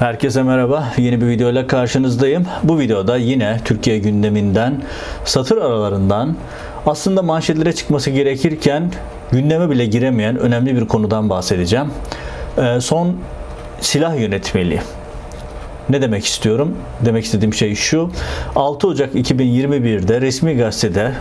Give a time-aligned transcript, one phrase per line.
[0.00, 0.92] Herkese merhaba.
[0.98, 2.46] Yeni bir videoyla karşınızdayım.
[2.62, 4.82] Bu videoda yine Türkiye gündeminden,
[5.24, 6.36] satır aralarından
[6.86, 8.92] aslında manşetlere çıkması gerekirken
[9.32, 11.86] gündeme bile giremeyen önemli bir konudan bahsedeceğim.
[12.58, 13.16] Ee, son
[13.80, 14.80] silah yönetmeliği.
[15.90, 16.76] Ne demek istiyorum?
[17.04, 18.10] Demek istediğim şey şu.
[18.56, 21.12] 6 Ocak 2021'de resmi gazetede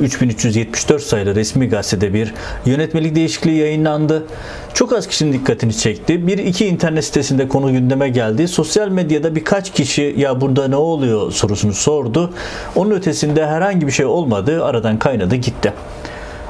[0.00, 2.34] 3374 e, sayılı resmi gazetede bir
[2.66, 4.26] yönetmelik değişikliği yayınlandı.
[4.74, 6.26] Çok az kişinin dikkatini çekti.
[6.26, 8.48] Bir iki internet sitesinde konu gündeme geldi.
[8.48, 12.30] Sosyal medyada birkaç kişi ya burada ne oluyor sorusunu sordu.
[12.76, 14.64] Onun ötesinde herhangi bir şey olmadı.
[14.64, 15.72] Aradan kaynadı gitti.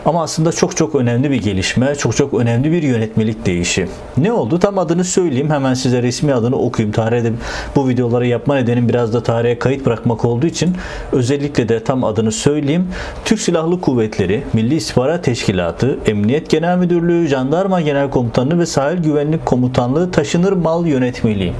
[0.06, 3.88] Ama aslında çok çok önemli bir gelişme, çok çok önemli bir yönetmelik değişi.
[4.16, 4.59] Ne oldu?
[4.59, 5.51] Tam adını söyleyeyim.
[5.51, 6.92] Hemen size resmi adını okuyayım.
[6.92, 7.32] Tarihte
[7.77, 10.77] bu videoları yapma nedenim biraz da tarihe kayıt bırakmak olduğu için
[11.12, 12.88] özellikle de tam adını söyleyeyim.
[13.24, 19.46] Türk Silahlı Kuvvetleri, Milli İstihbarat Teşkilatı, Emniyet Genel Müdürlüğü, Jandarma Genel Komutanlığı ve Sahil Güvenlik
[19.46, 21.52] Komutanlığı taşınır mal yönetmeliği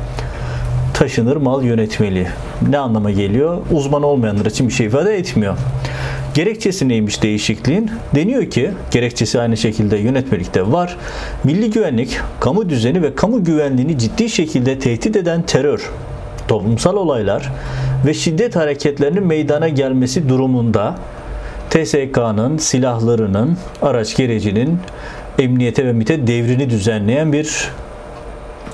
[0.95, 2.27] taşınır mal yönetmeliği.
[2.69, 3.59] Ne anlama geliyor?
[3.73, 5.57] Uzman olmayanlar için bir şey ifade etmiyor.
[6.37, 7.91] Gerekçesi neymiş değişikliğin?
[8.15, 10.97] Deniyor ki gerekçesi aynı şekilde yönetmelikte var.
[11.45, 15.91] Milli güvenlik, kamu düzeni ve kamu güvenliğini ciddi şekilde tehdit eden terör,
[16.49, 17.53] toplumsal olaylar
[18.07, 20.95] ve şiddet hareketlerinin meydana gelmesi durumunda
[21.71, 24.79] TSK'nın silahlarının, araç gerecinin
[25.39, 27.71] emniyete ve MIT'e devrini düzenleyen bir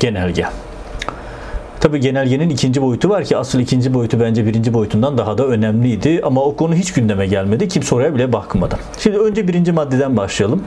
[0.01, 0.47] genelge.
[1.83, 6.21] Tabi genelgenin ikinci boyutu var ki asıl ikinci boyutu bence birinci boyutundan daha da önemliydi.
[6.23, 7.69] Ama o konu hiç gündeme gelmedi.
[7.69, 8.77] Kimse oraya bile bakmadı.
[8.99, 10.65] Şimdi önce birinci maddeden başlayalım.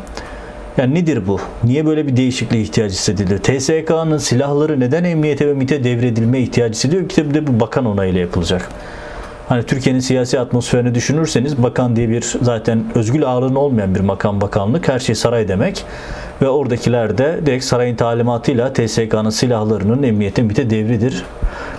[0.78, 1.40] Yani nedir bu?
[1.64, 3.40] Niye böyle bir değişikliğe ihtiyaç hissedildi?
[3.42, 8.70] TSK'nın silahları neden emniyete ve MIT'e devredilme ihtiyacı hissediyor ki de bu bakan onayıyla yapılacak.
[9.50, 14.88] Hani Türkiye'nin siyasi atmosferini düşünürseniz bakan diye bir zaten özgül ağırlığın olmayan bir makam bakanlık
[14.88, 15.86] her şey saray demek
[16.42, 21.24] ve oradakiler de direkt sarayın talimatıyla TSK'nın silahlarının emniyete MIT'e devridir.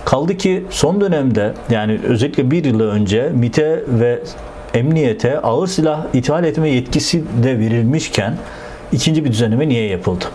[0.05, 4.19] Kaldı ki son dönemde yani özellikle bir yıl önce MIT'e ve
[4.73, 8.33] emniyete ağır silah ithal etme yetkisi de verilmişken
[8.91, 10.25] ikinci bir düzenleme niye yapıldı?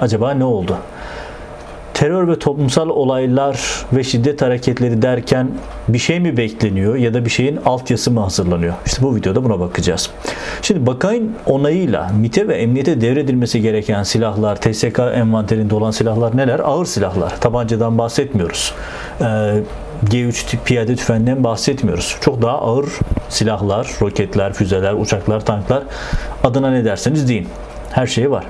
[0.00, 0.76] Acaba ne oldu?
[2.00, 3.60] Terör ve toplumsal olaylar
[3.92, 5.50] ve şiddet hareketleri derken
[5.88, 8.74] bir şey mi bekleniyor ya da bir şeyin altyası mı hazırlanıyor?
[8.86, 10.10] İşte bu videoda buna bakacağız.
[10.62, 16.60] Şimdi bakan onayıyla MIT'e ve emniyete devredilmesi gereken silahlar, TSK envanterinde olan silahlar neler?
[16.60, 17.40] Ağır silahlar.
[17.40, 18.74] Tabancadan bahsetmiyoruz.
[19.20, 19.24] Ee,
[20.04, 22.16] G3 tip piyade tüfeğinden bahsetmiyoruz.
[22.20, 22.88] Çok daha ağır
[23.28, 25.82] silahlar, roketler, füzeler, uçaklar, tanklar
[26.44, 27.48] adına ne derseniz deyin.
[27.90, 28.44] Her şey var.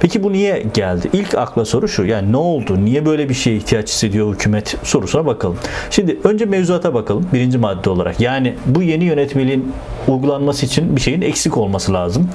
[0.00, 1.10] Peki bu niye geldi?
[1.12, 2.04] İlk akla soru şu.
[2.04, 2.84] Yani ne oldu?
[2.84, 5.58] Niye böyle bir şeye ihtiyaç hissediyor hükümet sorusuna bakalım.
[5.90, 7.26] Şimdi önce mevzuata bakalım.
[7.32, 8.20] Birinci madde olarak.
[8.20, 9.72] Yani bu yeni yönetmeliğin
[10.08, 12.28] uygulanması için bir şeyin eksik olması lazım.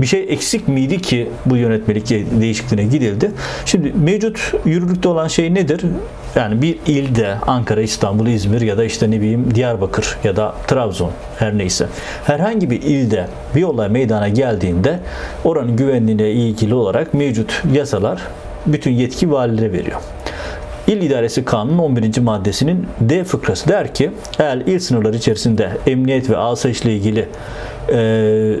[0.00, 2.10] Bir şey eksik miydi ki bu yönetmelik
[2.40, 3.30] değişikliğine gidildi?
[3.66, 5.82] Şimdi mevcut yürürlükte olan şey nedir?
[6.36, 11.10] Yani bir ilde Ankara, İstanbul, İzmir ya da işte ne bileyim Diyarbakır ya da Trabzon
[11.38, 11.86] her neyse
[12.24, 15.00] herhangi bir ilde bir olay meydana geldiğinde
[15.44, 18.22] oranın güvenliğine ilgili olarak mevcut yasalar
[18.66, 20.00] bütün yetki valilere veriyor.
[20.86, 22.18] İl İdaresi Kanunu 11.
[22.18, 27.28] maddesinin D fıkrası der ki eğer il sınırları içerisinde emniyet ve asayiş ile ilgili
[27.92, 28.54] e,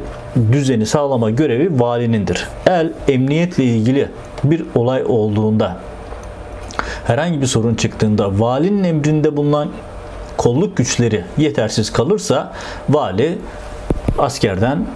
[0.52, 2.48] düzeni sağlama görevi valinindir.
[2.66, 4.08] Eğer emniyetle ilgili
[4.44, 5.76] bir olay olduğunda
[7.06, 9.68] herhangi bir sorun çıktığında valinin emrinde bulunan
[10.36, 12.52] kolluk güçleri yetersiz kalırsa
[12.88, 13.38] vali
[14.18, 14.86] askerden,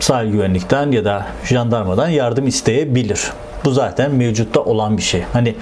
[0.00, 3.30] sahil güvenlikten ya da jandarmadan yardım isteyebilir.
[3.64, 5.22] Bu zaten mevcutta olan bir şey.
[5.32, 5.54] Hani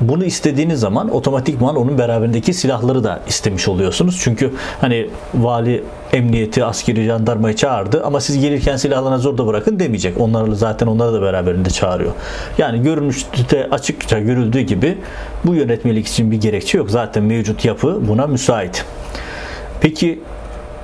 [0.00, 4.20] bunu istediğiniz zaman otomatikman onun beraberindeki silahları da istemiş oluyorsunuz.
[4.22, 4.50] Çünkü
[4.80, 10.20] hani vali emniyeti, askeri, jandarmayı çağırdı ama siz gelirken silahlarına zor da bırakın demeyecek.
[10.20, 12.12] Onlarla zaten onları da beraberinde çağırıyor.
[12.58, 14.98] Yani görünüşte açıkça görüldüğü gibi
[15.44, 16.90] bu yönetmelik için bir gerekçe yok.
[16.90, 18.84] Zaten mevcut yapı buna müsait.
[19.80, 20.20] Peki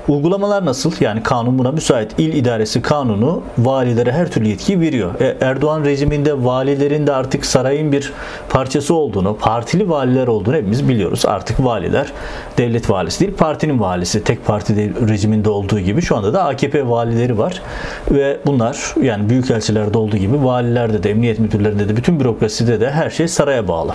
[0.09, 0.93] Uygulamalar nasıl?
[1.00, 2.19] Yani kanun buna müsait.
[2.19, 5.20] İl idaresi kanunu valilere her türlü yetki veriyor.
[5.20, 8.12] E, Erdoğan rejiminde valilerin de artık sarayın bir
[8.49, 11.26] parçası olduğunu, partili valiler olduğunu hepimiz biliyoruz.
[11.26, 12.06] Artık valiler
[12.58, 14.25] devlet valisi değil, partinin valisi.
[14.25, 17.62] Tek parti rejiminde olduğu gibi şu anda da AKP valileri var.
[18.11, 23.11] Ve bunlar yani büyükelçilerde olduğu gibi valilerde de, emniyet müdürlerinde de, bütün bürokraside de her
[23.11, 23.93] şey saraya bağlı.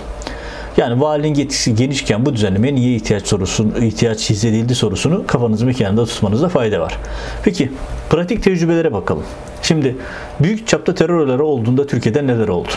[0.76, 6.06] Yani valinin yetkisi genişken bu düzenlemeye niye ihtiyaç sorusunu, ihtiyaç hissedildi sorusunu kafanızın bir kenarında
[6.06, 6.98] tutmanızda fayda var.
[7.42, 7.72] Peki
[8.10, 9.24] pratik tecrübelere bakalım.
[9.62, 9.96] Şimdi
[10.40, 12.68] büyük çapta terör olayları olduğunda Türkiye'de neler oldu?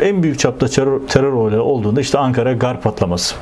[0.00, 3.34] En büyük çapta terör, terör olayları olduğunda işte Ankara gar patlaması.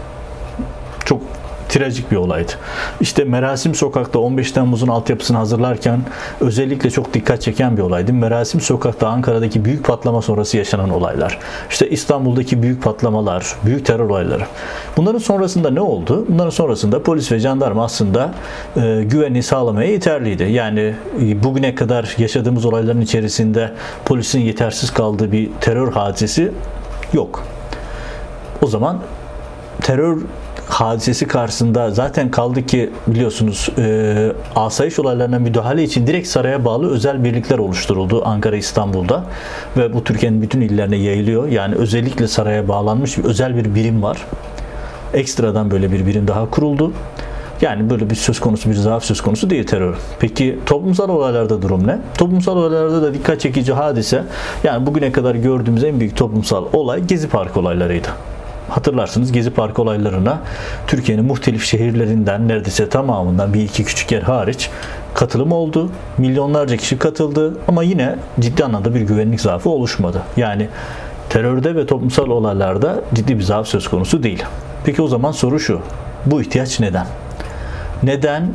[1.75, 2.53] Trajik bir olaydı.
[3.01, 6.01] İşte Merasim Sokak'ta 15 Temmuz'un altyapısını hazırlarken
[6.41, 8.13] özellikle çok dikkat çeken bir olaydı.
[8.13, 11.39] Merasim Sokak'ta Ankara'daki büyük patlama sonrası yaşanan olaylar.
[11.71, 14.43] İşte İstanbul'daki büyük patlamalar, büyük terör olayları.
[14.97, 16.27] Bunların sonrasında ne oldu?
[16.29, 18.35] Bunların sonrasında polis ve jandarma aslında
[18.77, 20.43] e, güvenliği sağlamaya yeterliydi.
[20.43, 23.73] Yani e, bugüne kadar yaşadığımız olayların içerisinde
[24.05, 26.53] polisin yetersiz kaldığı bir terör hadisesi
[27.13, 27.45] yok.
[28.63, 29.01] O zaman
[29.81, 30.19] terör
[30.69, 37.25] hadisesi karşısında zaten kaldı ki biliyorsunuz e, asayiş olaylarına müdahale için direkt saraya bağlı özel
[37.25, 39.25] birlikler oluşturuldu Ankara İstanbul'da
[39.77, 41.49] ve bu Türkiye'nin bütün illerine yayılıyor.
[41.49, 44.19] Yani özellikle saraya bağlanmış bir özel bir birim var.
[45.15, 46.93] Ekstradan böyle bir birim daha kuruldu.
[47.63, 49.97] Yani böyle bir söz konusu bir zaaf söz konusu değil terör.
[50.21, 51.99] Peki toplumsal olaylarda durum ne?
[52.19, 54.25] Toplumsal olaylarda da dikkat çekici hadise
[54.65, 58.09] yani bugüne kadar gördüğümüz en büyük toplumsal olay Gezi Parkı olaylarıydı.
[58.69, 60.41] Hatırlarsınız Gezi Parkı olaylarına
[60.87, 64.71] Türkiye'nin muhtelif şehirlerinden neredeyse tamamından bir iki küçük yer hariç
[65.15, 65.91] katılım oldu.
[66.19, 70.23] Milyonlarca kişi katıldı ama yine ciddi anlamda bir güvenlik zaafı oluşmadı.
[70.37, 70.69] Yani
[71.31, 74.45] terörde ve toplumsal olaylarda ciddi bir zaaf söz konusu değil.
[74.85, 75.81] Peki o zaman soru şu.
[76.27, 77.07] Bu ihtiyaç neden?
[78.03, 78.49] Neden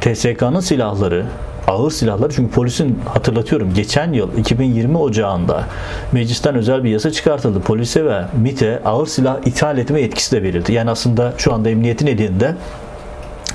[0.00, 1.26] TSK'nın silahları
[1.68, 5.64] ağır silahları çünkü polisin hatırlatıyorum geçen yıl 2020 Ocağı'nda
[6.12, 7.60] meclisten özel bir yasa çıkartıldı.
[7.60, 10.72] Polise ve MIT'e ağır silah ithal etme yetkisi de verildi.
[10.72, 12.54] Yani aslında şu anda emniyetin elinde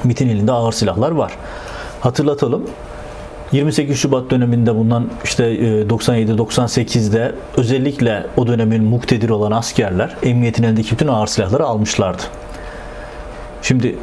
[0.04, 1.32] MIT'in elinde ağır silahlar var.
[2.00, 2.64] Hatırlatalım
[3.52, 5.44] 28 Şubat döneminde bundan işte
[5.84, 12.22] 97-98'de e, özellikle o dönemin muktedir olan askerler emniyetin elindeki bütün ağır silahları almışlardı.
[13.62, 13.96] Şimdi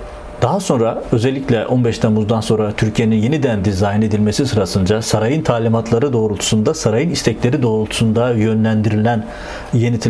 [0.44, 7.10] daha sonra özellikle 15 Temmuz'dan sonra Türkiye'nin yeniden dizayn edilmesi sırasında sarayın talimatları doğrultusunda, sarayın
[7.10, 9.26] istekleri doğrultusunda yönlendirilen,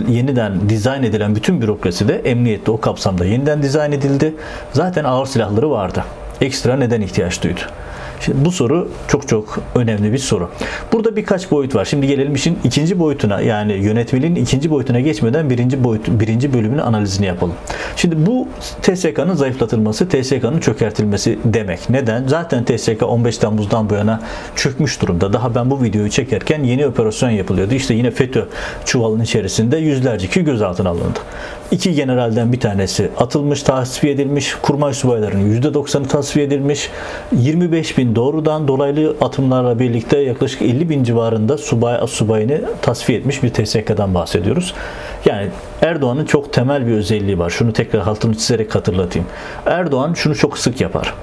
[0.09, 4.35] yeniden dizayn edilen bütün bürokrasi de emniyette o kapsamda yeniden dizayn edildi.
[4.73, 6.05] Zaten ağır silahları vardı.
[6.41, 7.61] Ekstra neden ihtiyaç duydu?
[8.21, 10.51] Şimdi bu soru çok çok önemli bir soru.
[10.93, 11.85] Burada birkaç boyut var.
[11.85, 17.27] Şimdi gelelim işin ikinci boyutuna yani yönetmeliğin ikinci boyutuna geçmeden birinci boyut birinci bölümünün analizini
[17.27, 17.55] yapalım.
[17.97, 18.49] Şimdi bu
[18.83, 21.91] TSK'nın zayıflatılması, TSK'nın çökertilmesi demek.
[21.91, 22.27] Neden?
[22.27, 24.21] Zaten TSK 15 Temmuz'dan bu yana
[24.57, 25.33] çökmüş durumda.
[25.33, 27.75] Daha ben bu videoyu çekerken yeni operasyon yapılıyordu.
[27.75, 28.45] İşte yine FETÖ
[28.85, 31.21] çuvalın içerisinde yüzlerce kişi gözaltına alındı.
[31.71, 34.55] İki generalden bir tanesi atılmış, tasfiye edilmiş.
[34.63, 36.91] Kurmay subaylarının %90'ı tasfiye edilmiş.
[37.33, 43.51] 25 bin doğrudan dolaylı atımlarla birlikte yaklaşık 50 bin civarında subay subayını tasfiye etmiş bir
[43.51, 44.75] TSK'dan bahsediyoruz.
[45.25, 45.49] Yani
[45.83, 47.51] Erdoğan'ın çok temel bir özelliği var.
[47.51, 49.29] Şunu tekrar altını çizerek hatırlatayım.
[49.67, 51.15] Erdoğan şunu çok sık yapar.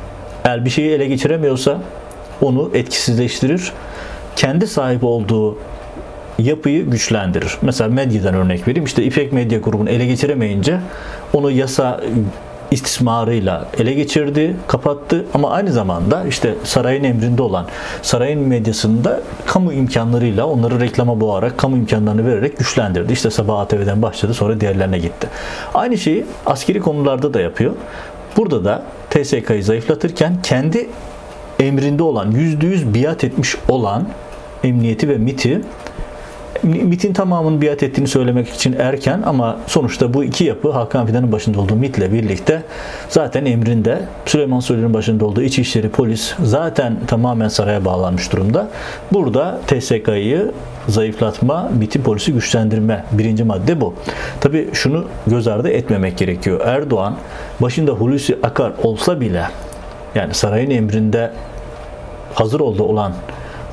[0.44, 1.82] Eğer bir şeyi ele geçiremiyorsa
[2.42, 3.72] onu etkisizleştirir.
[4.36, 5.58] Kendi sahip olduğu
[6.42, 7.58] yapıyı güçlendirir.
[7.62, 8.86] Mesela medyadan örnek vereyim.
[8.86, 10.80] İşte İpek Medya grubunu ele geçiremeyince
[11.34, 12.02] onu yasa
[12.72, 17.66] istismarıyla ele geçirdi, kapattı ama aynı zamanda işte sarayın emrinde olan
[18.02, 23.14] sarayın medyasında kamu imkanlarıyla onları reklama boğarak kamu imkanlarını vererek güçlendirdi.
[23.14, 25.28] İşte sabah ATV'den başladı sonra diğerlerine gitti.
[25.74, 27.72] Aynı şeyi askeri konularda da yapıyor.
[28.38, 30.90] Burada da TSK'yı zayıflatırken kendi
[31.60, 34.08] emrinde olan %100 biat etmiş olan
[34.64, 35.62] emniyeti ve MIT'i
[36.64, 41.62] MIT'in tamamının biat ettiğini söylemek için erken ama sonuçta bu iki yapı Hakan Fidan'ın başında
[41.62, 42.64] olduğu MIT'le birlikte
[43.10, 48.68] zaten emrinde Süleyman Soylu'nun başında olduğu İçişleri Polis zaten tamamen saraya bağlanmış durumda.
[49.14, 50.52] Burada TSK'yı
[50.88, 53.94] zayıflatma, MIT'i polisi güçlendirme birinci madde bu.
[54.42, 56.62] Tabi şunu göz ardı etmemek gerekiyor.
[56.66, 57.16] Erdoğan
[57.60, 59.44] başında Hulusi Akar olsa bile
[60.16, 61.32] yani sarayın emrinde
[62.34, 63.14] hazır oldu olan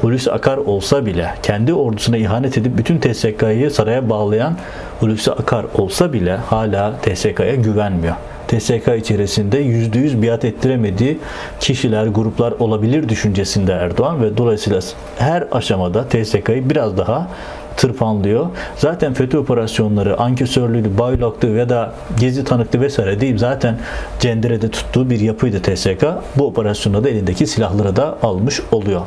[0.01, 4.57] Hulusi Akar olsa bile kendi ordusuna ihanet edip bütün TSK'yı saraya bağlayan
[5.01, 8.15] Hulusi Akar olsa bile hala TSK'ya güvenmiyor.
[8.49, 11.19] TSK içerisinde %100 biat ettiremediği
[11.61, 14.81] kişiler, gruplar olabilir düşüncesinde Erdoğan ve dolayısıyla
[15.19, 17.29] her aşamada TSK'yı biraz daha
[17.77, 18.47] tırpanlıyor.
[18.77, 23.79] Zaten FETÖ operasyonları, ankesörlüğü, bayloktu ya da gezi tanıklı vesaire değil zaten
[24.21, 26.07] cenderede tuttuğu bir yapıydı TSK.
[26.37, 29.03] Bu operasyonda da elindeki silahları da almış oluyor.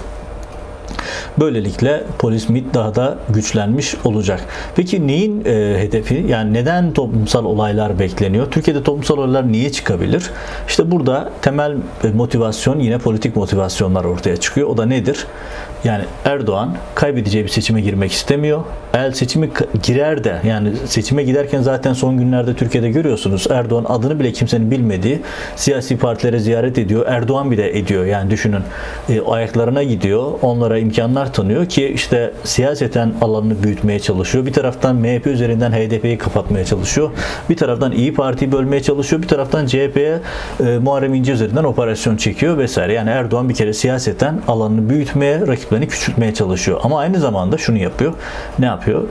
[1.40, 4.46] Böylelikle polis MIT daha da güçlenmiş olacak.
[4.76, 6.26] Peki neyin e, hedefi?
[6.28, 8.52] Yani neden toplumsal olaylar bekleniyor?
[8.52, 10.30] Türkiye'de toplumsal olaylar niye çıkabilir?
[10.68, 11.76] İşte burada temel
[12.14, 14.68] motivasyon yine politik motivasyonlar ortaya çıkıyor.
[14.70, 15.28] O da nedir?
[15.84, 18.62] Yani Erdoğan kaybedeceği bir seçime girmek istemiyor.
[18.94, 19.50] El seçimi
[19.84, 25.22] girer de yani seçime giderken zaten son günlerde Türkiye'de görüyorsunuz Erdoğan adını bile kimsenin bilmediği
[25.56, 27.06] siyasi partilere ziyaret ediyor.
[27.08, 28.62] Erdoğan bile ediyor yani düşünün
[29.10, 30.32] e, ayaklarına gidiyor.
[30.42, 34.46] Onlara imkanlar tanıyor ki işte siyaseten alanını büyütmeye çalışıyor.
[34.46, 37.12] Bir taraftan MHP üzerinden HDP'yi kapatmaya çalışıyor.
[37.50, 39.22] Bir taraftan İyi Parti'yi bölmeye çalışıyor.
[39.22, 40.20] Bir taraftan CHP'ye
[40.60, 42.94] e, Muharrem İnce üzerinden operasyon çekiyor vesaire.
[42.94, 45.42] Yani Erdoğan bir kere siyaseten alanını büyütmeye,
[45.72, 46.80] rakiplerini küçültmeye çalışıyor.
[46.84, 48.14] Ama aynı zamanda şunu yapıyor.
[48.60, 49.04] Ne yapıyor?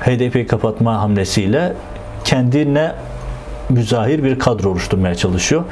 [0.00, 1.72] HDP'yi kapatma hamlesiyle
[2.24, 2.92] kendine
[3.68, 5.64] müzahir bir kadro oluşturmaya çalışıyor.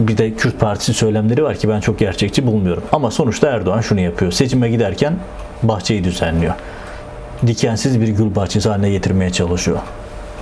[0.00, 2.82] Bir de Kürt Partisi söylemleri var ki ben çok gerçekçi bulmuyorum.
[2.92, 4.32] Ama sonuçta Erdoğan şunu yapıyor.
[4.32, 5.14] Seçime giderken
[5.62, 6.54] bahçeyi düzenliyor.
[7.46, 9.78] Dikensiz bir gül bahçesi haline getirmeye çalışıyor.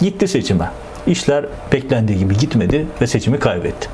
[0.00, 0.70] Gitti seçime.
[1.06, 3.88] İşler beklendiği gibi gitmedi ve seçimi kaybetti.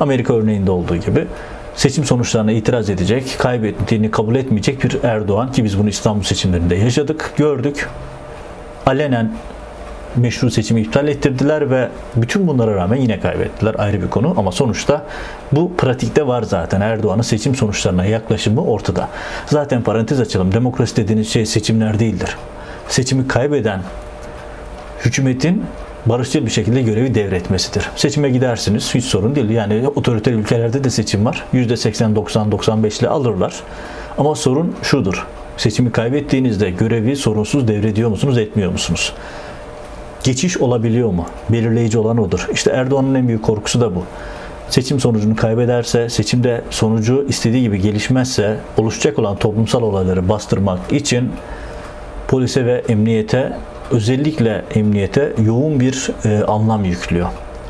[0.00, 1.26] Amerika örneğinde olduğu gibi
[1.76, 7.32] seçim sonuçlarına itiraz edecek, kaybettiğini kabul etmeyecek bir Erdoğan ki biz bunu İstanbul seçimlerinde yaşadık,
[7.36, 7.88] gördük.
[8.86, 9.32] Alenen
[10.16, 15.06] meşru seçimi iptal ettirdiler ve bütün bunlara rağmen yine kaybettiler ayrı bir konu ama sonuçta
[15.52, 19.08] bu pratikte var zaten Erdoğan'ın seçim sonuçlarına yaklaşımı ortada.
[19.46, 22.36] Zaten parantez açalım demokrasi dediğiniz şey seçimler değildir.
[22.88, 23.80] Seçimi kaybeden
[25.04, 25.64] hükümetin
[26.06, 27.88] barışçıl bir şekilde görevi devretmesidir.
[27.96, 29.50] Seçime gidersiniz hiç sorun değil.
[29.50, 31.44] Yani otoriter ülkelerde de seçim var.
[31.54, 33.54] %80, 90, 95 ile alırlar.
[34.18, 35.26] Ama sorun şudur.
[35.56, 39.12] Seçimi kaybettiğinizde görevi sorunsuz devrediyor musunuz, etmiyor musunuz?
[40.24, 41.26] Geçiş olabiliyor mu?
[41.48, 42.48] Belirleyici olan odur.
[42.52, 44.04] İşte Erdoğan'ın en büyük korkusu da bu.
[44.68, 51.30] Seçim sonucunu kaybederse, seçimde sonucu istediği gibi gelişmezse oluşacak olan toplumsal olayları bastırmak için
[52.28, 53.52] polise ve emniyete
[53.90, 57.28] özellikle emniyete yoğun bir e, anlam yüklüyor.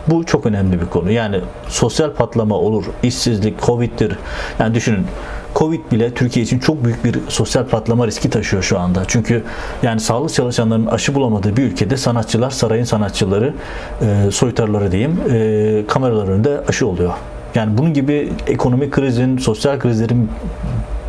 [0.08, 1.10] Bu çok önemli bir konu.
[1.10, 4.18] Yani sosyal patlama olur, işsizlik, Covid'dir.
[4.58, 5.06] Yani düşünün
[5.54, 9.02] Covid bile Türkiye için çok büyük bir sosyal patlama riski taşıyor şu anda.
[9.08, 9.42] Çünkü
[9.82, 13.54] yani sağlık çalışanlarının aşı bulamadığı bir ülkede sanatçılar, sarayın sanatçıları,
[14.02, 17.12] e, soytarları diyeyim, e, kameralar önünde aşı oluyor.
[17.54, 20.30] Yani bunun gibi ekonomik krizin, sosyal krizlerin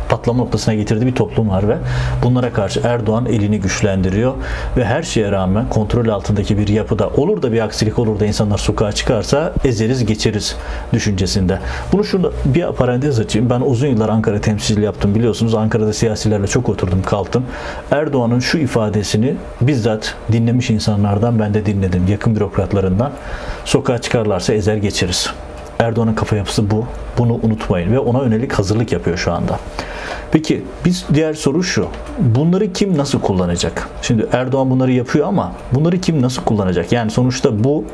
[0.08, 1.76] patlama noktasına getirdiği bir toplum var ve
[2.22, 4.34] bunlara karşı Erdoğan elini güçlendiriyor
[4.76, 8.58] ve her şeye rağmen kontrol altındaki bir yapıda olur da bir aksilik olur da insanlar
[8.58, 10.56] sokağa çıkarsa ezeriz geçeriz
[10.92, 11.58] düşüncesinde.
[11.92, 13.50] Bunu şurada bir parantez açayım.
[13.50, 15.54] Ben uzun yıllar Ankara temsilciliği yaptım biliyorsunuz.
[15.54, 17.44] Ankara'da siyasilerle çok oturdum kalktım.
[17.90, 22.06] Erdoğan'ın şu ifadesini bizzat dinlemiş insanlardan ben de dinledim.
[22.08, 23.12] Yakın bürokratlarından.
[23.64, 25.32] Sokağa çıkarlarsa ezer geçeriz.
[25.78, 26.84] Erdoğan'ın kafa yapısı bu.
[27.18, 29.58] Bunu unutmayın ve ona yönelik hazırlık yapıyor şu anda.
[30.32, 31.86] Peki biz diğer soru şu.
[32.18, 33.88] Bunları kim nasıl kullanacak?
[34.02, 36.92] Şimdi Erdoğan bunları yapıyor ama bunları kim nasıl kullanacak?
[36.92, 37.84] Yani sonuçta bu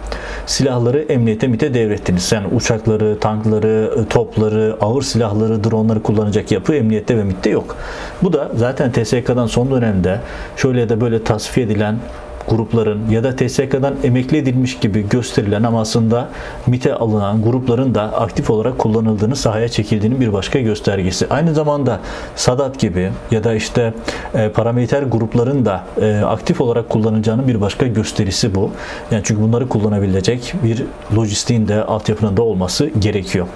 [0.47, 2.33] silahları emniyete MİT'e devrettiniz.
[2.33, 7.77] Yani uçakları, tankları, topları, ağır silahları, dronları kullanacak yapı emniyette ve MİT'te yok.
[8.23, 10.21] Bu da zaten TSK'dan son dönemde
[10.57, 11.99] şöyle ya da böyle tasfiye edilen
[12.49, 16.29] grupların ya da TSK'dan emekli edilmiş gibi gösterilen ama aslında
[16.67, 21.27] MIT'e alınan grupların da aktif olarak kullanıldığını, sahaya çekildiğinin bir başka göstergesi.
[21.31, 22.01] Aynı zamanda
[22.37, 23.95] Sadat gibi ya da işte
[24.35, 28.71] e, paramiliter grupların da e, aktif olarak kullanılacağının bir başka gösterisi bu.
[29.11, 30.85] Yani çünkü bunları kullanabilecek bir
[31.17, 33.47] lojistiğin de altyapının da olması gerekiyor.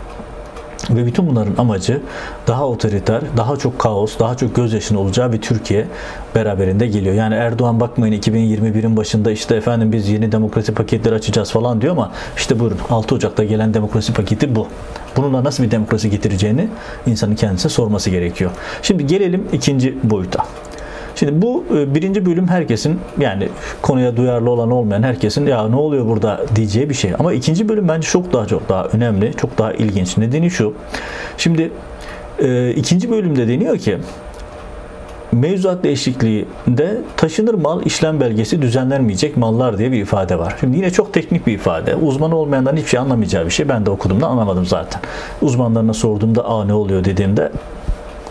[0.90, 2.00] Ve bütün bunların amacı
[2.46, 5.86] daha otoriter, daha çok kaos, daha çok gözyaşının olacağı bir Türkiye
[6.34, 7.14] beraberinde geliyor.
[7.14, 12.12] Yani Erdoğan bakmayın 2021'in başında işte efendim biz yeni demokrasi paketleri açacağız falan diyor ama
[12.36, 14.66] işte buyurun 6 Ocak'ta gelen demokrasi paketi bu.
[15.16, 16.68] Bununla nasıl bir demokrasi getireceğini
[17.06, 18.50] insanın kendisine sorması gerekiyor.
[18.82, 20.44] Şimdi gelelim ikinci boyuta.
[21.18, 23.48] Şimdi bu e, birinci bölüm herkesin yani
[23.82, 27.12] konuya duyarlı olan olmayan herkesin ya ne oluyor burada diyeceği bir şey.
[27.18, 30.16] Ama ikinci bölüm bence çok daha çok daha önemli, çok daha ilginç.
[30.16, 30.74] Nedeni şu.
[31.38, 31.70] Şimdi
[32.38, 33.98] e, ikinci bölümde deniyor ki
[35.32, 40.56] mevzuat değişikliğinde taşınır mal işlem belgesi düzenlenmeyecek mallar diye bir ifade var.
[40.60, 41.94] Şimdi yine çok teknik bir ifade.
[41.94, 43.68] Uzman olmayanların hiçbir şey anlamayacağı bir şey.
[43.68, 45.00] Ben de okuduğumda anlamadım zaten.
[45.42, 47.52] Uzmanlarına sorduğumda aa ne oluyor dediğimde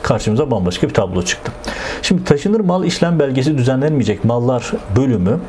[0.08, 1.52] karşımıza bambaşka bir tablo çıktı.
[2.02, 5.40] Şimdi taşınır mal işlem belgesi düzenlenmeyecek mallar bölümü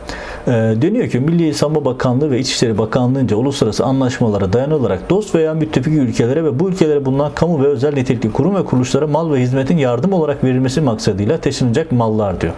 [0.46, 5.94] e, deniyor ki Milli Savunma Bakanlığı ve İçişleri Bakanlığı'nca uluslararası anlaşmalara dayanılarak dost veya müttefik
[5.94, 9.76] ülkelere ve bu ülkelere bulunan kamu ve özel nitelikli kurum ve kuruluşlara mal ve hizmetin
[9.76, 12.52] yardım olarak verilmesi maksadıyla taşınacak mallar diyor.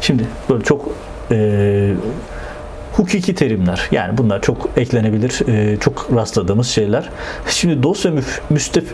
[0.00, 0.88] Şimdi böyle çok
[1.30, 1.94] e,
[2.92, 3.88] hukuki terimler.
[3.92, 7.08] Yani bunlar çok eklenebilir, e, çok rastladığımız şeyler.
[7.48, 8.10] Şimdi dost ve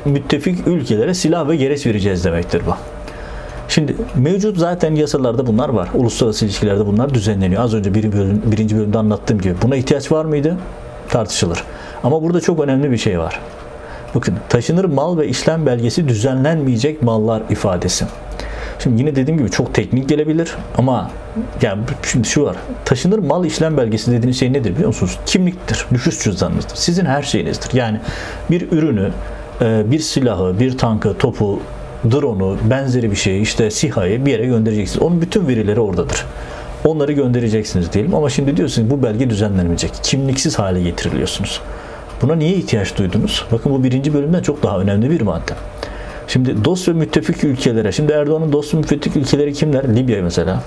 [0.05, 2.75] müttefik ülkelere silah ve gereç vereceğiz demektir bu.
[3.69, 5.89] Şimdi mevcut zaten yasalarda bunlar var.
[5.95, 7.63] Uluslararası ilişkilerde bunlar düzenleniyor.
[7.63, 9.55] Az önce bir bölüm, birinci bölümde anlattığım gibi.
[9.63, 10.57] Buna ihtiyaç var mıydı?
[11.09, 11.65] Tartışılır.
[12.05, 13.41] Ama burada çok önemli bir şey var.
[14.15, 18.05] Bakın taşınır mal ve işlem belgesi düzenlenmeyecek mallar ifadesi.
[18.79, 21.11] Şimdi yine dediğim gibi çok teknik gelebilir ama
[21.63, 22.57] yani şimdi şu var.
[22.85, 25.19] Taşınır mal işlem belgesi dediğiniz şey nedir biliyor musunuz?
[25.27, 26.77] Kimliktir, nüfus cüzdanınızdır.
[26.77, 27.79] Sizin her şeyinizdir.
[27.79, 28.01] Yani
[28.51, 29.11] bir ürünü,
[29.61, 31.61] e, bir silahı, bir tankı, topu,
[32.11, 35.03] drone'u, benzeri bir şeyi, işte SİHA'yı bir yere göndereceksiniz.
[35.03, 36.25] Onun bütün verileri oradadır.
[36.85, 39.91] Onları göndereceksiniz diyelim ama şimdi diyorsunuz bu belge düzenlenmeyecek.
[40.03, 41.61] Kimliksiz hale getiriliyorsunuz.
[42.23, 43.45] Buna niye ihtiyaç duydunuz?
[43.53, 45.53] Bakın bu birinci bölümden çok daha önemli bir madde.
[46.29, 49.97] Şimdi dost ve müttefik ülkelere, şimdi Erdoğan'ın dost ve müttefik ülkeleri kimler?
[49.97, 50.63] Libya mesela.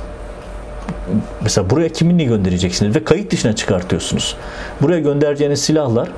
[1.41, 4.35] Mesela buraya kiminle göndereceksiniz ve kayıt dışına çıkartıyorsunuz.
[4.81, 6.09] Buraya göndereceğiniz silahlar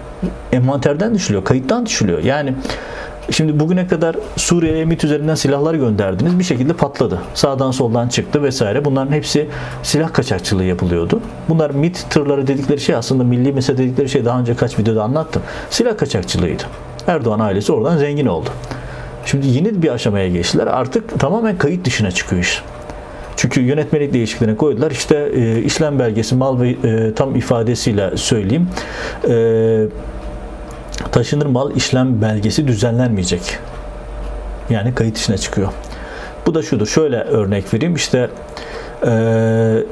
[0.51, 2.23] envanterden düşülüyor, kayıttan düşülüyor.
[2.23, 2.53] Yani
[3.31, 6.39] Şimdi bugüne kadar Suriye'ye MİT üzerinden silahlar gönderdiniz.
[6.39, 7.19] Bir şekilde patladı.
[7.33, 8.85] Sağdan soldan çıktı vesaire.
[8.85, 9.49] Bunların hepsi
[9.83, 11.21] silah kaçakçılığı yapılıyordu.
[11.49, 15.41] Bunlar MİT tırları dedikleri şey aslında milli mesele dedikleri şey daha önce kaç videoda anlattım.
[15.69, 16.63] Silah kaçakçılığıydı.
[17.07, 18.49] Erdoğan ailesi oradan zengin oldu.
[19.25, 20.67] Şimdi yeni bir aşamaya geçtiler.
[20.67, 22.61] Artık tamamen kayıt dışına çıkıyor iş.
[23.35, 24.91] Çünkü yönetmelik değişikliğine koydular.
[24.91, 28.69] İşte e, işlem belgesi mal ve e, tam ifadesiyle söyleyeyim.
[29.29, 29.85] E,
[31.11, 33.41] taşınır mal işlem belgesi düzenlenmeyecek.
[34.69, 35.69] Yani kayıt işine çıkıyor.
[36.45, 36.87] Bu da şudur.
[36.87, 37.95] Şöyle örnek vereyim.
[37.95, 38.29] İşte
[39.05, 39.83] eee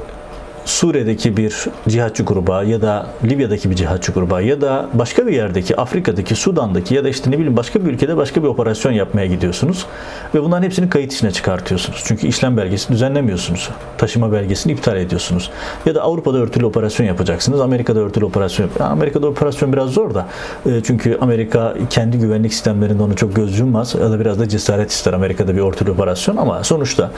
[0.64, 5.76] Suriye'deki bir cihatçı gruba ya da Libya'daki bir cihatçı gruba ya da başka bir yerdeki
[5.76, 9.86] Afrika'daki Sudan'daki ya da işte ne bileyim başka bir ülkede başka bir operasyon yapmaya gidiyorsunuz
[10.34, 12.02] ve bunların hepsini kayıt içine çıkartıyorsunuz.
[12.06, 13.70] Çünkü işlem belgesi düzenlemiyorsunuz.
[13.98, 15.50] Taşıma belgesini iptal ediyorsunuz.
[15.86, 17.60] Ya da Avrupa'da örtülü operasyon yapacaksınız.
[17.60, 18.70] Amerika'da örtülü operasyon.
[18.80, 20.26] Amerika'da operasyon biraz zor da.
[20.66, 24.90] E, çünkü Amerika kendi güvenlik sistemlerinde onu çok göz yummaz ya da biraz da cesaret
[24.90, 27.10] ister Amerika'da bir örtülü operasyon ama sonuçta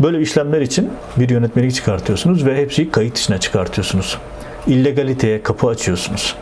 [0.00, 4.18] böyle işlemler için bir yönetmelik çıkartıyorsunuz ve hepsi şeyi kayıt dışına çıkartıyorsunuz.
[4.66, 6.34] İllegaliteye kapı açıyorsunuz.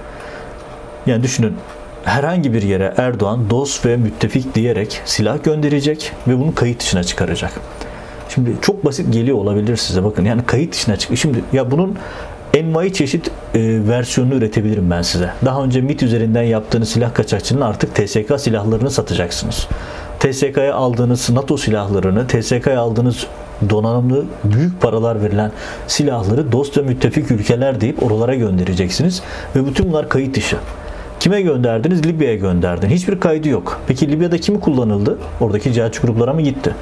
[1.07, 1.57] Yani düşünün
[2.05, 7.53] herhangi bir yere Erdoğan dost ve müttefik diyerek silah gönderecek ve bunu kayıt dışına çıkaracak.
[8.29, 11.19] Şimdi çok basit geliyor olabilir size bakın yani kayıt dışına çık.
[11.19, 11.99] Şimdi ya bunun
[12.55, 13.33] envai çeşit e,
[13.89, 15.31] versiyonunu üretebilirim ben size.
[15.45, 19.69] Daha önce MIT üzerinden yaptığınız silah kaçakçının artık TSK silahlarını satacaksınız.
[20.21, 23.27] TSK'ya aldığınız NATO silahlarını, TSK'ya aldığınız
[23.71, 25.52] donanımlı büyük paralar verilen
[25.87, 29.23] silahları dost ve müttefik ülkeler deyip oralara göndereceksiniz.
[29.57, 30.57] Ve bütün bunlar kayıt dışı.
[31.21, 32.07] Kime gönderdiniz?
[32.07, 32.88] Libya'ya gönderdin.
[32.88, 33.81] Hiçbir kaydı yok.
[33.87, 35.19] Peki Libya'da kimi kullanıldı?
[35.40, 36.75] Oradaki cihatçı gruplara mı gitti?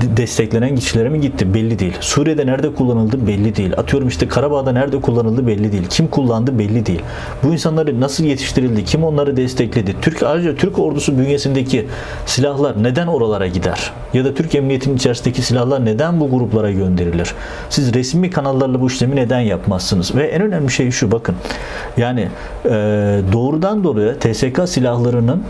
[0.00, 1.96] Desteklenen kişilere mi gitti belli değil.
[2.00, 3.72] Suriye'de nerede kullanıldı belli değil.
[3.76, 5.86] Atıyorum işte Karabağ'da nerede kullanıldı belli değil.
[5.90, 7.02] Kim kullandı belli değil.
[7.42, 8.84] Bu insanları nasıl yetiştirildi?
[8.84, 9.94] Kim onları destekledi?
[10.02, 11.86] Türk ayrıca Türk ordusu bünyesindeki
[12.26, 13.92] silahlar neden oralara gider?
[14.14, 17.34] Ya da Türk emniyetinin içerisindeki silahlar neden bu gruplara gönderilir?
[17.70, 20.14] Siz resmi kanallarla bu işlemi neden yapmazsınız?
[20.14, 21.34] Ve en önemli şey şu bakın.
[21.96, 22.28] Yani
[22.64, 22.70] e,
[23.32, 25.42] doğrudan doğruya TSK silahlarının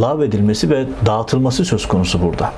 [0.00, 2.52] lağvedilmesi ve dağıtılması söz konusu burada.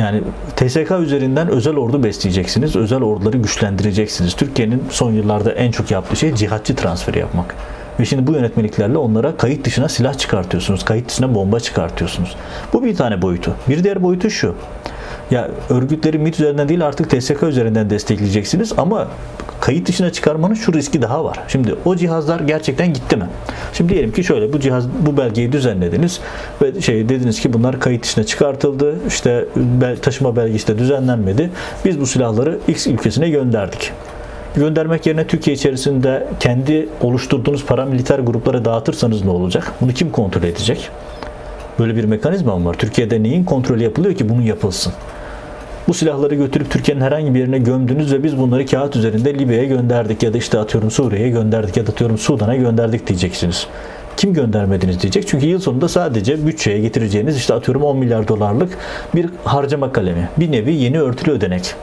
[0.00, 0.22] Yani
[0.56, 2.76] TSK üzerinden özel ordu besleyeceksiniz.
[2.76, 4.34] Özel orduları güçlendireceksiniz.
[4.34, 7.54] Türkiye'nin son yıllarda en çok yaptığı şey cihatçı transferi yapmak.
[8.00, 10.84] Ve şimdi bu yönetmeliklerle onlara kayıt dışına silah çıkartıyorsunuz.
[10.84, 12.36] Kayıt dışına bomba çıkartıyorsunuz.
[12.72, 13.54] Bu bir tane boyutu.
[13.68, 14.54] Bir diğer boyutu şu.
[15.30, 19.08] Ya örgütleri MIT üzerinden değil artık TSK üzerinden destekleyeceksiniz ama
[19.60, 21.38] kayıt dışına çıkarmanın şu riski daha var.
[21.48, 23.26] Şimdi o cihazlar gerçekten gitti mi?
[23.72, 26.20] Şimdi diyelim ki şöyle bu cihaz bu belgeyi düzenlediniz
[26.62, 28.94] ve şey dediniz ki bunlar kayıt dışına çıkartıldı.
[29.08, 29.46] İşte
[30.02, 31.50] taşıma belgesi de düzenlenmedi.
[31.84, 33.92] Biz bu silahları X ülkesine gönderdik
[34.56, 39.72] göndermek yerine Türkiye içerisinde kendi oluşturduğunuz paramiliter gruplara dağıtırsanız ne olacak?
[39.80, 40.88] Bunu kim kontrol edecek?
[41.78, 42.74] Böyle bir mekanizma mı var?
[42.74, 44.92] Türkiye'de neyin kontrolü yapılıyor ki bunun yapılsın?
[45.88, 50.22] Bu silahları götürüp Türkiye'nin herhangi bir yerine gömdünüz ve biz bunları kağıt üzerinde Libya'ya gönderdik
[50.22, 53.66] ya da işte atıyorum Suriye'ye gönderdik ya da atıyorum Sudan'a gönderdik diyeceksiniz.
[54.16, 55.28] Kim göndermediniz diyecek.
[55.28, 58.78] Çünkü yıl sonunda sadece bütçeye getireceğiniz işte atıyorum 10 milyar dolarlık
[59.14, 60.28] bir harcama kalemi.
[60.36, 61.74] Bir nevi yeni örtülü ödenek.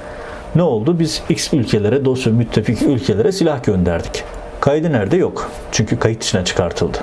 [0.56, 1.00] Ne oldu?
[1.00, 4.24] Biz X ülkelere, dosya müttefik ülkelere silah gönderdik.
[4.60, 5.18] Kaydı nerede?
[5.18, 5.52] Yok.
[5.72, 6.98] Çünkü kayıt dışına çıkartıldı.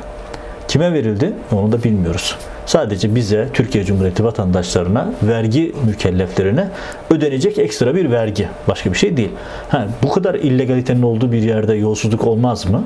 [0.68, 1.32] Kime verildi?
[1.52, 2.36] Onu da bilmiyoruz.
[2.66, 6.68] Sadece bize, Türkiye Cumhuriyeti vatandaşlarına, vergi mükelleflerine
[7.10, 8.48] ödenecek ekstra bir vergi.
[8.68, 9.30] Başka bir şey değil.
[9.68, 12.82] Ha, bu kadar illegalitenin olduğu bir yerde yolsuzluk olmaz mı?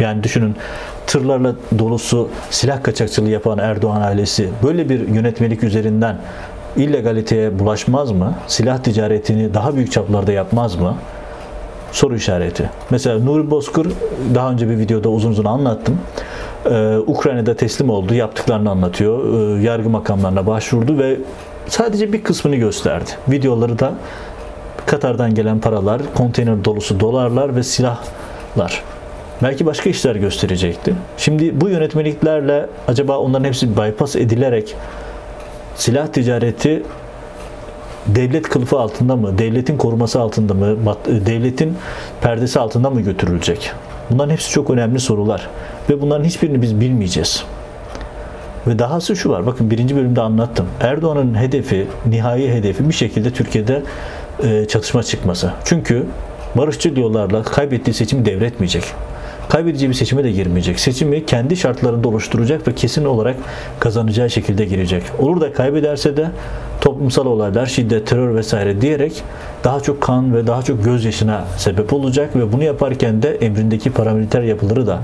[0.00, 0.56] Yani düşünün
[1.06, 6.16] tırlarla dolusu silah kaçakçılığı yapan Erdoğan ailesi böyle bir yönetmelik üzerinden
[6.76, 8.34] illegaliteye bulaşmaz mı?
[8.46, 10.96] Silah ticaretini daha büyük çaplarda yapmaz mı?
[11.92, 12.70] Soru işareti.
[12.90, 13.88] Mesela Nuri Bozkır
[14.34, 15.98] daha önce bir videoda uzun uzun anlattım.
[16.66, 19.24] Ee, Ukrayna'da teslim oldu, yaptıklarını anlatıyor.
[19.58, 21.16] Ee, yargı makamlarına başvurdu ve
[21.68, 23.10] sadece bir kısmını gösterdi.
[23.28, 23.94] Videoları da
[24.86, 28.82] Katar'dan gelen paralar, konteyner dolusu dolarlar ve silahlar.
[29.42, 30.94] Belki başka işler gösterecekti.
[31.16, 34.76] Şimdi bu yönetmeliklerle acaba onların hepsi bypass edilerek
[35.76, 36.82] silah ticareti
[38.06, 41.76] devlet kılıfı altında mı, devletin koruması altında mı, devletin
[42.20, 43.72] perdesi altında mı götürülecek?
[44.10, 45.48] Bunların hepsi çok önemli sorular
[45.90, 47.44] ve bunların hiçbirini biz bilmeyeceğiz.
[48.66, 49.46] Ve dahası şu var.
[49.46, 50.66] Bakın birinci bölümde anlattım.
[50.80, 53.82] Erdoğan'ın hedefi, nihai hedefi bir şekilde Türkiye'de
[54.42, 55.52] e, çatışma çıkması.
[55.64, 56.06] Çünkü
[56.54, 58.84] barışçıl yollarla kaybettiği seçimi devretmeyecek.
[59.50, 60.80] Kaybedeceği bir seçime de girmeyecek.
[60.80, 63.36] Seçimi kendi şartlarında oluşturacak ve kesin olarak
[63.80, 65.02] kazanacağı şekilde girecek.
[65.18, 66.30] Olur da kaybederse de
[66.80, 69.22] toplumsal olaylar, şiddet, terör vesaire diyerek
[69.64, 74.42] daha çok kan ve daha çok gözyaşına sebep olacak ve bunu yaparken de emrindeki paramiliter
[74.42, 75.00] yapıları da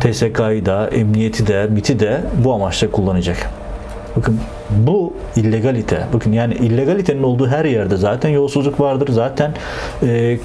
[0.00, 3.50] TSK'yı da, emniyeti de, MIT'i de bu amaçla kullanacak.
[4.16, 6.06] Bakın bu illegalite.
[6.12, 9.08] Bakın yani illegalitenin olduğu her yerde zaten yolsuzluk vardır.
[9.12, 9.54] Zaten
[10.02, 10.38] e,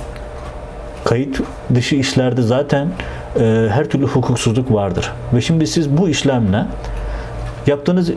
[1.06, 1.42] kayıt
[1.76, 2.88] dışı işlerde zaten
[3.40, 5.12] e, her türlü hukuksuzluk vardır.
[5.34, 6.66] Ve şimdi siz bu işlemle
[7.68, 8.12] yaptığınız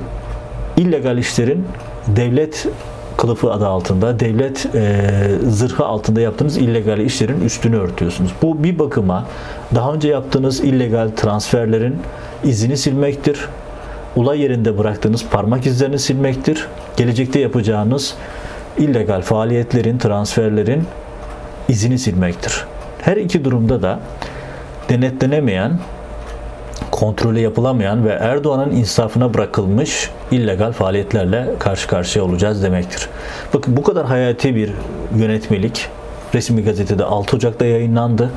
[0.76, 1.64] illegal işlerin
[2.06, 2.66] devlet
[3.16, 5.10] kılıfı adı altında, devlet e,
[5.48, 8.30] zırhı altında yaptığınız illegal işlerin üstünü örtüyorsunuz.
[8.42, 9.26] Bu bir bakıma
[9.74, 11.96] daha önce yaptığınız illegal transferlerin
[12.44, 13.48] izini silmektir.
[14.16, 16.66] Olay yerinde bıraktığınız parmak izlerini silmektir.
[16.96, 18.14] Gelecekte yapacağınız
[18.78, 20.84] illegal faaliyetlerin, transferlerin
[21.70, 22.64] izini silmektir.
[22.98, 24.00] Her iki durumda da
[24.88, 25.78] denetlenemeyen,
[26.90, 33.08] kontrolü yapılamayan ve Erdoğan'ın insafına bırakılmış illegal faaliyetlerle karşı karşıya olacağız demektir.
[33.54, 34.72] Bakın bu kadar hayati bir
[35.16, 35.88] yönetmelik
[36.34, 38.30] resmi gazetede 6 Ocak'ta yayınlandı.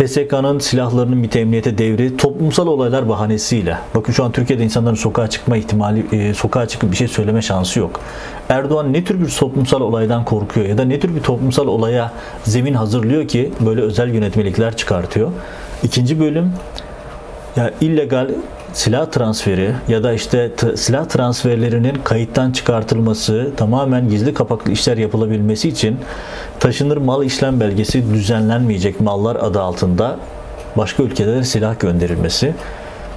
[0.00, 3.78] TSK'nın silahlarının MİT Emniyete devri toplumsal olaylar bahanesiyle.
[3.94, 7.78] Bakın şu an Türkiye'de insanların sokağa çıkma ihtimali, e, sokağa çıkıp bir şey söyleme şansı
[7.78, 8.00] yok.
[8.48, 12.12] Erdoğan ne tür bir toplumsal olaydan korkuyor ya da ne tür bir toplumsal olaya
[12.44, 15.30] zemin hazırlıyor ki böyle özel yönetmelikler çıkartıyor.
[15.82, 16.52] İkinci bölüm
[17.56, 18.30] ya illegal
[18.72, 25.96] silah transferi ya da işte silah transferlerinin kayıttan çıkartılması, tamamen gizli kapaklı işler yapılabilmesi için
[26.60, 30.16] taşınır mal işlem belgesi düzenlenmeyecek mallar adı altında
[30.76, 32.54] başka ülkelere silah gönderilmesi,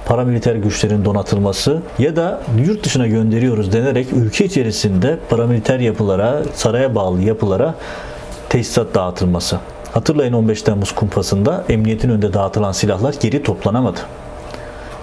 [0.06, 7.22] paramiliter güçlerin donatılması ya da yurt dışına gönderiyoruz denerek ülke içerisinde paramiliter yapılara, saraya bağlı
[7.22, 7.74] yapılara
[8.48, 9.58] tesisat dağıtılması.
[9.92, 14.00] Hatırlayın 15 Temmuz kumpasında emniyetin önünde dağıtılan silahlar geri toplanamadı.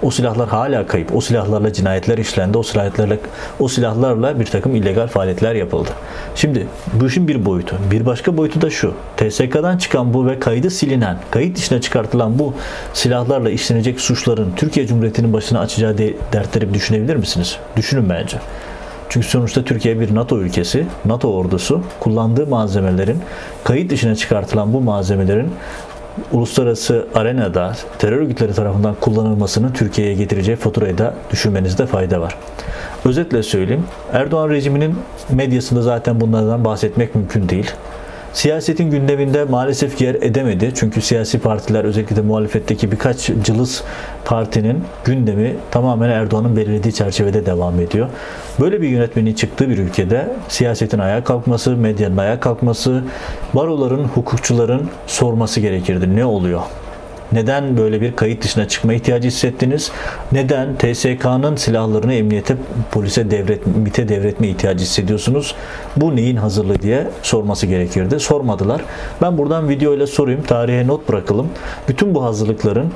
[0.02, 1.16] O silahlar hala kayıp.
[1.16, 2.58] O silahlarla cinayetler işlendi.
[2.58, 3.16] O silahlarla
[3.58, 5.88] o silahlarla bir takım illegal faaliyetler yapıldı.
[6.34, 7.76] Şimdi bu işin bir boyutu.
[7.90, 8.94] Bir başka boyutu da şu.
[9.16, 12.54] TSK'dan çıkan bu ve kaydı silinen, kayıt dışına çıkartılan bu
[12.94, 17.56] silahlarla işlenecek suçların Türkiye Cumhuriyeti'nin başına açacağı de, dertleri düşünebilir misiniz?
[17.76, 18.38] Düşünün bence.
[19.08, 23.18] Çünkü sonuçta Türkiye bir NATO ülkesi, NATO ordusu kullandığı malzemelerin
[23.64, 25.50] kayıt dışına çıkartılan bu malzemelerin
[26.32, 32.36] uluslararası arenada terör örgütleri tarafından kullanılmasını Türkiye'ye getireceği faturayı da düşünmenizde fayda var.
[33.04, 34.94] Özetle söyleyeyim, Erdoğan rejiminin
[35.30, 37.70] medyasında zaten bunlardan bahsetmek mümkün değil.
[38.32, 40.72] Siyasetin gündeminde maalesef yer edemedi.
[40.74, 43.84] Çünkü siyasi partiler özellikle de muhalefetteki birkaç cılız
[44.24, 48.08] partinin gündemi tamamen Erdoğan'ın belirlediği çerçevede devam ediyor.
[48.60, 53.02] Böyle bir yönetmenin çıktığı bir ülkede siyasetin ayağa kalkması, medyanın ayağa kalkması,
[53.54, 56.16] baroların, hukukçuların sorması gerekirdi.
[56.16, 56.60] Ne oluyor?
[57.32, 59.90] Neden böyle bir kayıt dışına çıkma ihtiyacı hissettiniz?
[60.32, 62.56] Neden TSK'nın silahlarını emniyete,
[62.90, 65.54] polise devret, MİT'e devretme ihtiyacı hissediyorsunuz?
[65.96, 68.20] Bu neyin hazırlığı diye sorması gerekirdi.
[68.20, 68.82] Sormadılar.
[69.22, 70.42] Ben buradan video ile sorayım.
[70.42, 71.48] Tarihe not bırakalım.
[71.88, 72.92] Bütün bu hazırlıkların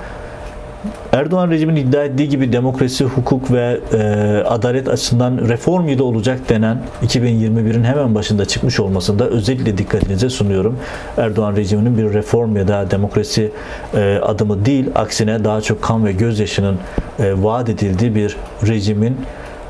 [1.13, 3.99] Erdoğan rejimin iddia ettiği gibi demokrasi, hukuk ve e,
[4.45, 10.79] adalet açısından reform yılı olacak denen 2021'in hemen başında çıkmış olmasında özellikle dikkatinize sunuyorum.
[11.17, 13.51] Erdoğan rejiminin bir reform ya da demokrasi
[13.95, 16.79] e, adımı değil, aksine daha çok kan ve gözyaşının
[17.19, 19.17] e, vaat edildiği bir rejimin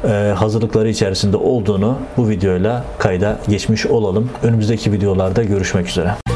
[0.04, 4.30] e, hazırlıkları içerisinde olduğunu bu videoyla kayda geçmiş olalım.
[4.42, 6.35] Önümüzdeki videolarda görüşmek üzere.